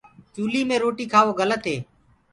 چوُلِي 0.33 0.61
مي 0.69 0.77
روٽي 0.83 1.05
کآوو 1.13 1.37
گَلت 1.39 1.63
هي۔ 1.69 1.77